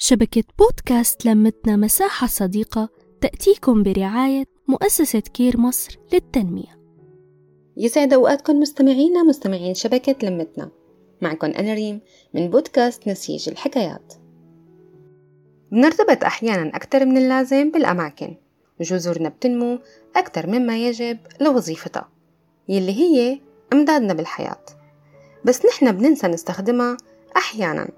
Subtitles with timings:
[0.00, 2.88] شبكة بودكاست لمتنا مساحة صديقة
[3.20, 6.78] تأتيكم برعاية مؤسسة كير مصر للتنمية.
[7.76, 10.70] يسعد أوقاتكم مستمعينا مستمعين شبكة لمتنا.
[11.22, 12.00] معكم أنا ريم
[12.34, 14.14] من بودكاست نسيج الحكايات.
[15.72, 18.36] بنرتبط أحيانا أكثر من اللازم بالأماكن.
[18.80, 19.78] وجذورنا بتنمو
[20.16, 22.08] أكثر مما يجب لوظيفتها
[22.68, 23.40] يلي هي
[23.72, 24.64] إمدادنا بالحياة.
[25.44, 26.96] بس نحن بننسى نستخدمها
[27.36, 27.88] أحيانا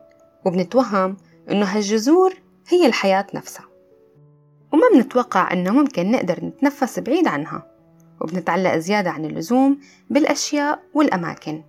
[0.47, 1.17] وبنتوهم
[1.51, 2.35] إنه هالجذور
[2.69, 3.67] هي الحياة نفسها.
[4.73, 7.67] وما بنتوقع إنه ممكن نقدر نتنفس بعيد عنها.
[8.21, 9.81] وبنتعلق زيادة عن اللزوم
[10.11, 11.63] بالأشياء والأماكن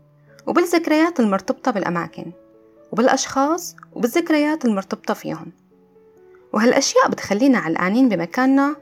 [0.47, 2.31] وبالذكريات المرتبطة بالأماكن
[2.91, 5.51] وبالأشخاص وبالذكريات المرتبطة فيهم.
[6.53, 8.75] وهالأشياء بتخلينا علقانين بمكاننا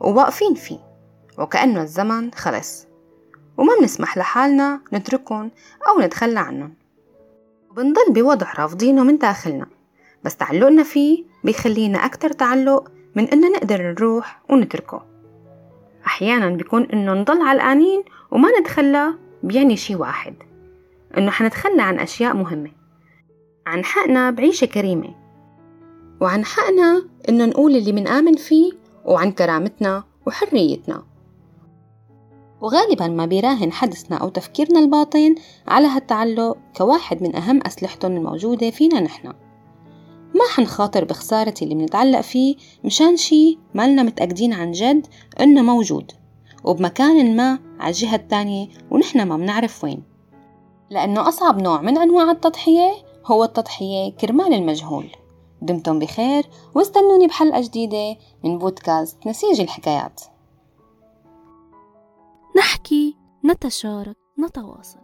[0.00, 0.78] وواقفين فيه
[1.38, 2.86] وكأنه الزمن خلص.
[3.56, 5.50] وما بنسمح لحالنا نتركهم
[5.88, 6.74] أو نتخلى عنهم.
[7.70, 9.66] وبنضل بوضع رافضينه من داخلنا.
[10.24, 15.02] بس تعلقنا فيه بيخلينا أكتر تعلق من إننا نقدر نروح ونتركه.
[16.06, 20.34] أحيانا بيكون إنه نضل علقانين وما نتخلى بيعني شي واحد
[21.18, 22.70] إنه حنتخلى عن أشياء مهمة
[23.66, 25.14] عن حقنا بعيشة كريمة
[26.20, 28.72] وعن حقنا إنه نقول اللي منآمن فيه
[29.04, 31.02] وعن كرامتنا وحريتنا.
[32.60, 35.34] وغالبا ما بيراهن حدثنا أو تفكيرنا الباطن
[35.68, 39.32] على هالتعلق كواحد من أهم أسلحتهم الموجودة فينا نحن.
[40.42, 45.06] ما حنخاطر بخسارة اللي منتعلق فيه مشان شي مالنا متأكدين عن جد
[45.40, 46.12] إنه موجود
[46.64, 50.02] وبمكان ما على الجهة التانية ونحن ما منعرف وين.
[50.90, 52.92] لأنه أصعب نوع من أنواع التضحية
[53.26, 55.06] هو التضحية كرمال المجهول.
[55.62, 60.20] دمتم بخير واستنوني بحلقة جديدة من بودكاست نسيج الحكايات.
[62.56, 65.01] نحكي نتشارك نتواصل.